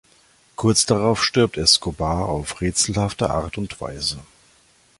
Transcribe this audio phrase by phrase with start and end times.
[0.55, 4.17] Kurz darauf stirbt "Escobar" auf rätselhafte Art und Weise.